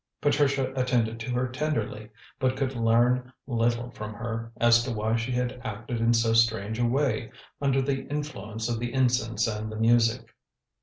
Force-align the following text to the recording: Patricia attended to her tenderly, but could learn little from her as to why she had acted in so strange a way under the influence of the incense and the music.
Patricia 0.19 0.73
attended 0.75 1.19
to 1.19 1.29
her 1.29 1.47
tenderly, 1.47 2.09
but 2.39 2.57
could 2.57 2.73
learn 2.75 3.31
little 3.45 3.91
from 3.91 4.15
her 4.15 4.51
as 4.57 4.81
to 4.83 4.91
why 4.91 5.15
she 5.15 5.31
had 5.31 5.61
acted 5.63 6.01
in 6.01 6.11
so 6.11 6.33
strange 6.33 6.79
a 6.79 6.85
way 6.87 7.31
under 7.61 7.83
the 7.83 8.05
influence 8.07 8.67
of 8.67 8.79
the 8.79 8.95
incense 8.95 9.45
and 9.45 9.71
the 9.71 9.75
music. 9.75 10.33